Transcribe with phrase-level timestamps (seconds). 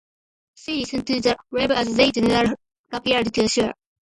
[0.55, 2.33] She listened to the waves as they gently
[2.91, 3.73] lapped the shore.